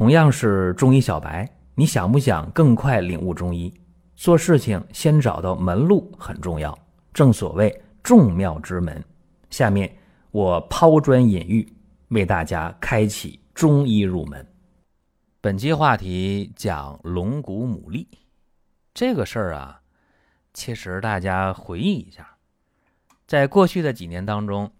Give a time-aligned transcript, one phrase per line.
[0.00, 3.70] 同样是中医小白，你想不想更快领悟中医？
[4.16, 6.76] 做事情先找到门路很重要，
[7.12, 9.04] 正所谓众妙之门。
[9.50, 9.94] 下面
[10.30, 11.70] 我抛砖引玉，
[12.08, 14.44] 为大家开启中医入门。
[15.38, 18.06] 本期话题讲龙骨牡蛎
[18.94, 19.82] 这个事儿啊，
[20.54, 22.26] 其实大家回忆一下，
[23.26, 24.72] 在过去的几年当中，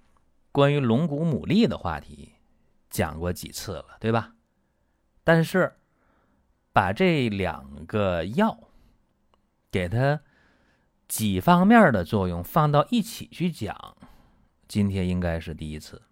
[0.50, 2.30] 关于龙骨牡蛎的话题
[2.88, 4.32] 讲过几次了，对吧？
[5.32, 5.76] 但是
[6.72, 8.72] 把这两个药
[9.70, 10.20] 给它
[11.06, 13.96] 几方面的作用放到一起去讲，
[14.66, 16.02] 今天应该是第一次，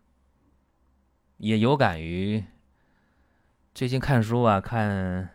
[1.39, 2.45] 也有感于。
[3.75, 5.31] 最近看书啊，看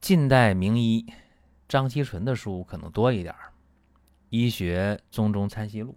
[0.00, 1.12] 近代名医
[1.68, 3.34] 张锡纯的书可能多一点，
[4.28, 5.90] 《医学宗中参析录》。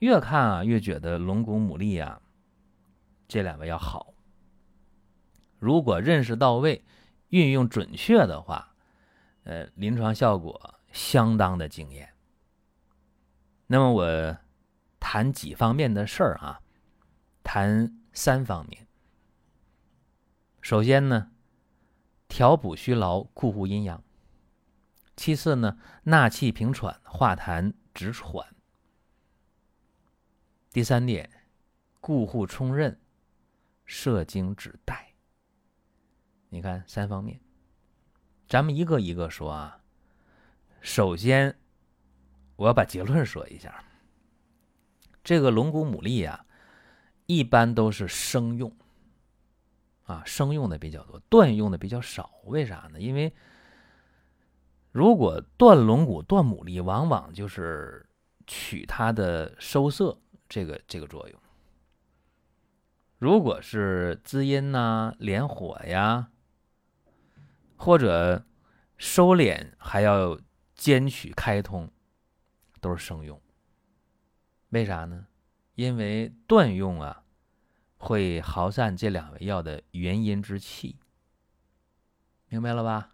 [0.00, 2.20] 越看啊，越觉得龙骨牡蛎啊，
[3.28, 4.12] 这两个要好。
[5.60, 6.84] 如果认识到位，
[7.28, 8.74] 运用准确的话，
[9.44, 12.12] 呃，临床效果相当的惊艳。
[13.68, 14.38] 那么我
[14.98, 16.60] 谈几方面的事儿啊，
[17.44, 18.88] 谈三方面。
[20.60, 21.30] 首先呢，
[22.26, 24.02] 调补虚劳，固护阴阳。
[25.14, 28.56] 其次呢，纳气平喘，化痰止喘。
[30.72, 31.28] 第三点，
[32.00, 32.98] 固护冲任，
[33.84, 35.09] 摄精止带。
[36.50, 37.40] 你看三方面，
[38.48, 39.80] 咱们一个一个说啊。
[40.80, 41.56] 首先，
[42.56, 43.84] 我要把结论说一下。
[45.22, 46.44] 这个龙骨牡蛎啊，
[47.26, 48.74] 一般都是生用。
[50.04, 52.40] 啊，生用的比较多，断用的比较少。
[52.44, 53.00] 为啥呢？
[53.00, 53.32] 因为
[54.90, 58.04] 如果断龙骨、断牡蛎，往往就是
[58.48, 61.40] 取它的收涩这个这个作用。
[63.18, 66.30] 如果是滋阴呐、敛火呀，
[67.80, 68.44] 或者
[68.98, 70.38] 收敛，还要
[70.74, 71.90] 兼取开通，
[72.78, 73.40] 都是生用。
[74.68, 75.26] 为啥呢？
[75.74, 77.24] 因为断用啊。
[78.02, 80.96] 会耗散这两味药的元阴之气，
[82.48, 83.10] 明白了吧？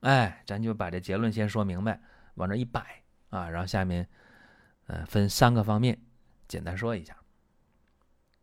[0.00, 2.00] 哎，咱就把这结论先说明白，
[2.36, 4.08] 往这一摆啊，然后下面，
[4.86, 6.00] 呃，分三个方面，
[6.48, 7.18] 简单说一下。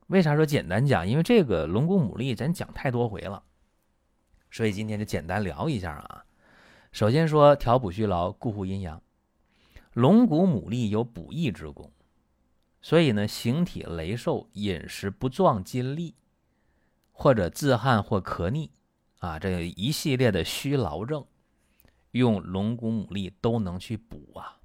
[0.06, 1.08] 为啥说简单讲？
[1.08, 3.44] 因为这个龙骨牡蛎咱讲太多回了，
[4.57, 6.25] 所以今天就简单聊一下啊。
[6.91, 9.00] 首先说调补虚劳，固护阴阳。
[9.94, 11.91] 龙骨牡蛎有补益之功。
[12.81, 16.16] 所以呢，形体羸瘦、饮食不壮筋力，
[17.12, 18.72] 或者自汗或咳逆，
[19.19, 21.24] 啊，这一系列的虚劳症，
[22.09, 24.57] 用龙骨牡蛎都能去补啊。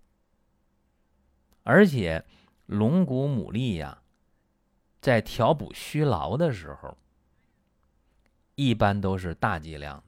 [1.64, 2.24] 而且，
[2.64, 4.00] 龙骨牡蛎呀，
[5.02, 6.96] 在调补虚劳的时候，
[8.66, 10.02] 一般都是大剂量。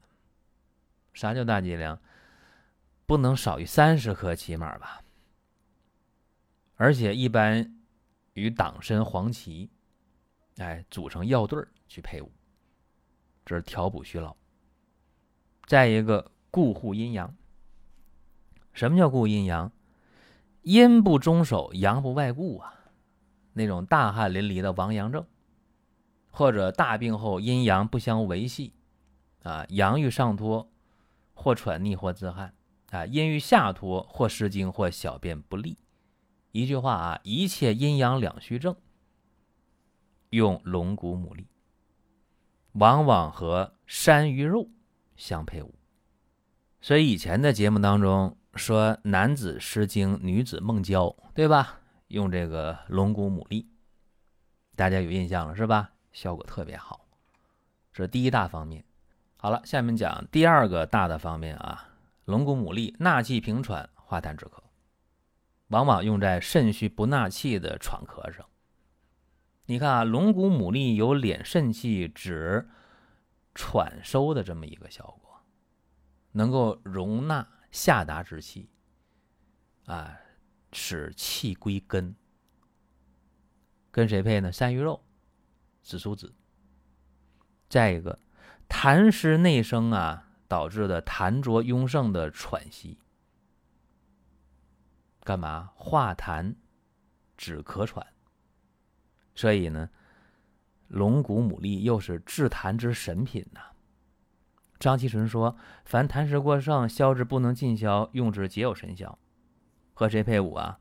[1.12, 2.00] 啥叫大剂量？
[3.06, 5.03] 不能少于三十克起码吧。
[6.76, 7.70] 而且一般。
[8.34, 9.70] 与党参、黄芪，
[10.56, 12.32] 哎，组成药对儿去配伍，
[13.47, 14.34] 这是调补虚劳。
[15.66, 17.32] 再一个，固护阴阳。
[18.72, 19.70] 什么叫固阴阳？
[20.62, 22.75] 阴不中守，阳不外固啊。
[23.53, 25.25] 那种大汗淋漓的亡阳症，
[26.36, 28.74] 或者大病后阴阳不相维系，
[29.44, 30.68] 啊，阳欲上脱，
[31.32, 32.52] 或喘逆，或自汗，
[32.90, 35.78] 啊，阴欲下脱，或失精，或小便不利。
[36.50, 38.74] 一句话啊，一切阴阳两虚症，
[40.30, 41.44] 用龙骨牡蛎，
[42.72, 44.68] 往往和山萸肉
[45.14, 45.72] 相配伍。
[46.80, 51.78] 所以以前的节目当中说，男子失精，女子梦交，对吧？
[52.08, 53.66] 用这个龙骨牡蛎，
[54.74, 55.92] 大家有印象了是吧？
[56.14, 57.06] 效果特别好。
[57.92, 58.82] 这是第一大方面。
[59.36, 61.91] 好了，下面讲第二个大的方面啊，
[62.25, 64.62] 龙骨牡蛎纳气平喘，化痰止咳。
[65.69, 68.47] 往往用在肾虚不纳气的喘咳上。
[69.66, 72.69] 你看啊，龙骨牡蛎有敛肾气、止
[73.55, 75.43] 喘收的这么一个效果，
[76.32, 78.70] 能够容纳下达之气，
[79.87, 80.19] 啊，
[80.72, 82.16] 使气归根。
[83.90, 84.50] 跟谁配呢？
[84.50, 85.03] 山萸肉、
[85.84, 86.34] 紫苏子。
[87.69, 88.19] 再一个，
[88.69, 92.98] 痰湿内生啊，导致的痰浊壅盛的喘息。
[95.22, 96.56] 干嘛化痰、
[97.36, 98.06] 止咳喘？
[99.34, 99.90] 所以呢，
[100.88, 103.60] 龙骨牡蛎又是治痰之神品呐。
[104.78, 109.19] 张锡纯说：“凡痰湿过盛，消之不能尽消，用之皆有神效。”
[109.94, 110.78] 和谁配伍啊？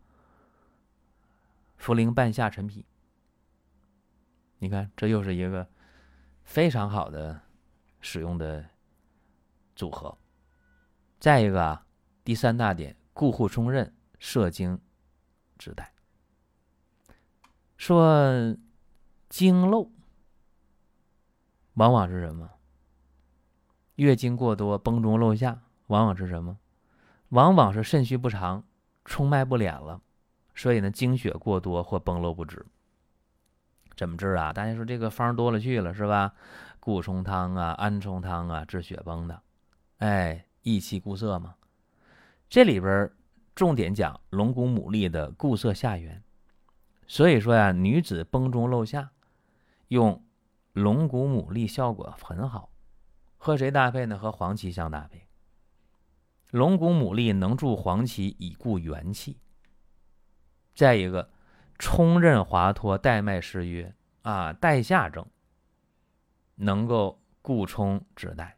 [1.79, 2.85] 茯苓半夏陈皮。
[4.63, 5.67] 你看，这又是一个
[6.45, 7.37] 非常好的
[7.99, 8.65] 使用的
[9.75, 10.17] 组合。
[11.19, 11.85] 再一个啊，
[12.23, 14.79] 第三大点，固护冲任，摄精
[15.57, 15.93] 止带。
[17.75, 18.55] 说
[19.27, 19.91] 经漏，
[21.73, 22.49] 往往是什么？
[23.95, 26.57] 月经过多，崩中漏下，往往是什么？
[27.27, 28.65] 往往是肾虚不长，
[29.03, 30.01] 冲脉不敛了，
[30.55, 32.65] 所以呢，经血过多或崩漏不止。
[33.95, 34.51] 怎么治啊？
[34.53, 36.33] 大家说这个方多了去了，是吧？
[36.79, 39.41] 固冲汤啊，安冲汤啊，治血崩的，
[39.99, 41.55] 哎，益气固涩嘛。
[42.49, 43.09] 这里边
[43.55, 46.21] 重点讲龙骨牡蛎的固涩下源。
[47.07, 49.11] 所以说呀，女子崩中漏下，
[49.87, 50.23] 用
[50.73, 52.69] 龙骨牡蛎效果很好。
[53.37, 54.17] 和谁搭配呢？
[54.17, 55.27] 和黄芪相搭配。
[56.51, 59.37] 龙骨牡蛎能助黄芪以固元气。
[60.75, 61.29] 再一个，
[61.77, 65.25] 冲任滑脱，带脉失约啊，带下症，
[66.55, 68.57] 能够固冲止带。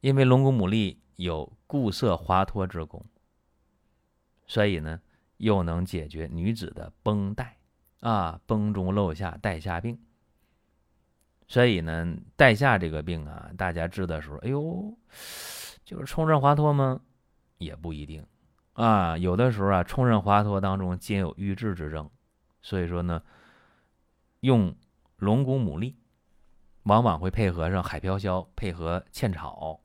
[0.00, 3.04] 因为龙骨牡蛎有固涩滑脱之功，
[4.46, 5.00] 所以呢，
[5.38, 7.58] 又能解决女子的崩带
[8.00, 10.00] 啊，崩中漏下带下病。
[11.48, 14.96] 所以呢，带下这个病啊，大家治的时候，哎呦。
[15.82, 17.00] 就是冲任滑脱吗？
[17.58, 18.24] 也不一定
[18.80, 19.16] 啊。
[19.18, 22.10] 有的时候啊，冲任滑脱当中兼有瘀滞之症，
[22.62, 23.22] 所以说呢，
[24.40, 24.74] 用
[25.16, 25.94] 龙骨牡蛎，
[26.84, 29.80] 往往会配合上海飘消，配合茜草。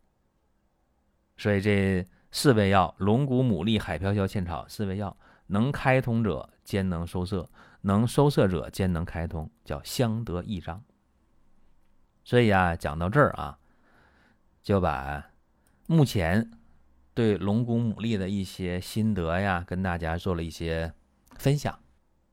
[1.38, 5.16] 所以这四味药，龙骨牡蛎、海飘消、茜草四味药，
[5.48, 7.50] 能开通者兼能收涩，
[7.82, 10.84] 能收涩者兼能开通，叫相得益彰。
[12.24, 13.60] 所以啊，讲到这儿啊，
[14.62, 15.26] 就把。
[15.88, 16.50] 目前
[17.16, 20.94] 对龙骨牡蛎的一些心得呀，跟大家做了一些
[21.38, 21.80] 分享。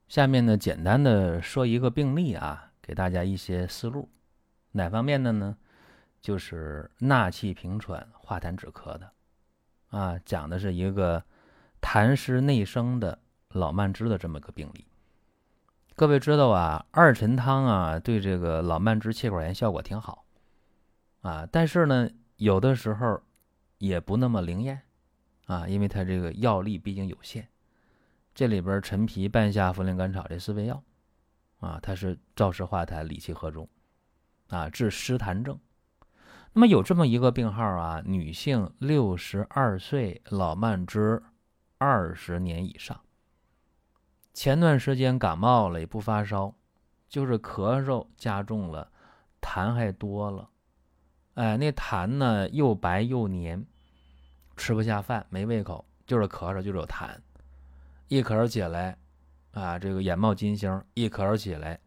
[0.08, 4.10] 下面呢，简单的说一个病例啊，给大家一些思路。
[4.72, 5.56] 哪方面的呢？
[6.20, 9.12] 就是纳气平喘、化痰止咳的
[9.90, 11.22] 啊，讲的是一个
[11.80, 13.16] 痰湿内生的
[13.50, 14.84] 老慢支的这么个病例。
[15.94, 20.24] 各位知道啊，二陈汤啊，对这个老慢支、气管炎效果挺好
[21.20, 23.22] 啊，但是呢，有的时候。
[23.82, 24.80] 也不那么灵验，
[25.46, 27.48] 啊，因为它这个药力毕竟有限。
[28.32, 30.80] 这里边陈皮、半夏、茯苓、甘草这四味药，
[31.58, 33.68] 啊，它是燥湿化痰、理气和中，
[34.50, 35.58] 啊，治湿痰症。
[36.52, 41.20] 那么有这么一个病号啊，女性，六十二岁，老慢支，
[41.78, 43.00] 二十年以上。
[44.32, 46.54] 前段时间感冒了，也不发烧，
[47.08, 48.92] 就是咳嗽加重了，
[49.40, 50.50] 痰还多了，
[51.34, 53.66] 哎，那痰呢又白又黏。
[54.56, 57.16] 吃不下饭，没胃口，就是咳嗽，就是有痰，
[58.08, 58.96] 一咳嗽起来，
[59.52, 61.80] 啊，这个眼冒金星，一咳嗽起来，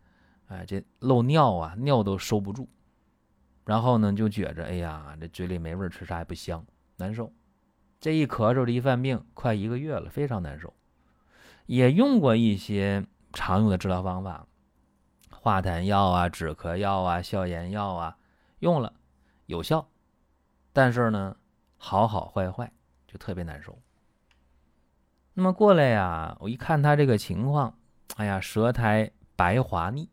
[0.48, 2.68] 哎，这漏尿啊，尿都收不住，
[3.66, 6.66] 然后呢，就觉着，哎呀，这嘴里没味，吃啥也不香，
[6.98, 7.32] 难受。
[8.00, 10.74] 这一咳嗽，这一犯病，快一个月了，非常难受。
[11.68, 14.48] 也用过一些常用的治疗方法，
[15.32, 18.18] 化痰药啊，止咳药啊，消炎药啊，
[18.60, 18.94] 用了
[19.46, 19.88] 有效，
[20.74, 21.38] 但是呢。
[21.86, 22.72] 好好坏坏，
[23.06, 23.80] 就特别难受。
[25.36, 27.78] 那么过来呀，我一看他这个情况，
[28.16, 30.10] 哎呀，舌苔白滑腻，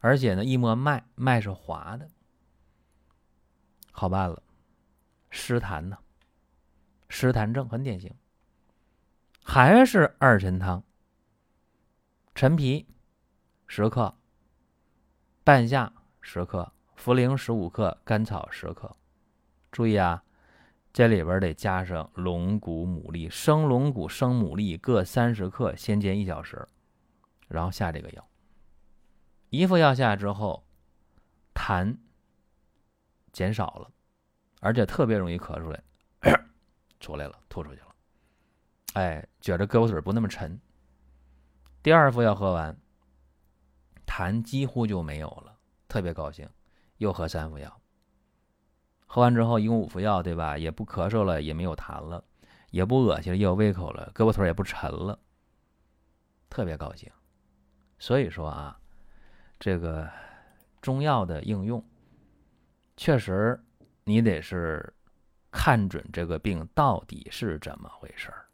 [0.00, 2.06] 而且呢，一摸脉，脉是滑的，
[3.92, 4.42] 好办了，
[5.30, 5.96] 湿痰呢，
[7.08, 8.14] 湿痰症很典型，
[9.42, 10.82] 还是二陈汤，
[12.34, 12.86] 陈皮
[13.66, 14.14] 十克，
[15.42, 18.94] 半夏十克，茯苓十五克，甘草十克。
[19.76, 20.24] 注意啊，
[20.90, 26.66] 这里边得加上龙骨、牡蛎、生龙骨、生牡蛎各三十克，先煎一小时，
[27.46, 28.26] 然后下这个药。
[29.50, 30.66] 一副药下之后，
[31.52, 31.94] 痰
[33.32, 33.90] 减少了，
[34.60, 35.82] 而且特别容易咳出来，
[36.22, 36.44] 咳
[36.98, 37.94] 出来了，吐出去了。
[38.94, 40.58] 哎，觉着胳膊腿不那么沉。
[41.82, 42.74] 第二副药喝完，
[44.06, 45.54] 痰几乎就没有了，
[45.86, 46.48] 特别高兴，
[46.96, 47.78] 又喝三副药。
[49.06, 50.58] 喝完之后一共五副药，对吧？
[50.58, 52.22] 也不咳嗽了，也没有痰了，
[52.70, 55.18] 也不恶心了，也有胃口了，胳膊腿也不沉了，
[56.50, 57.10] 特别高兴。
[57.98, 58.78] 所以说啊，
[59.58, 60.10] 这个
[60.82, 61.82] 中药的应用，
[62.96, 63.58] 确实
[64.04, 64.92] 你得是
[65.50, 68.44] 看准这个病到底是怎么回事儿。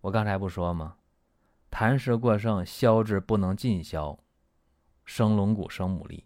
[0.00, 0.96] 我刚才不说吗？
[1.70, 4.18] 痰湿过盛，消滞不能尽消，
[5.04, 6.24] 生龙骨，生牡蛎。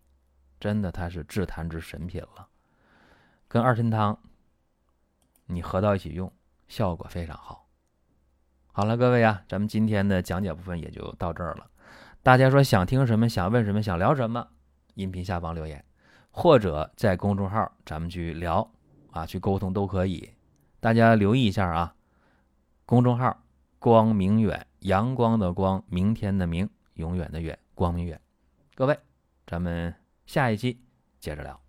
[0.62, 2.46] 真的，它是治痰之神品了，
[3.48, 4.16] 跟二陈汤，
[5.46, 6.32] 你合到一起用，
[6.68, 7.66] 效果非常好。
[8.70, 11.68] 好了，各位啊，咱们今天的讲解部分也就到这儿了。
[12.22, 14.46] 大家说想听什么，想问什么，想聊什么，
[14.94, 15.84] 音频下方留言，
[16.30, 18.70] 或者在公众号咱们去聊
[19.10, 20.32] 啊，去沟通都可以。
[20.78, 21.92] 大家留意一下啊，
[22.86, 23.36] 公众号
[23.80, 28.20] “光明远”，阳光的光，明天的明，永远的远，光明远。
[28.76, 28.96] 各位，
[29.44, 29.92] 咱们
[30.26, 30.80] 下一期
[31.20, 31.61] 接着聊。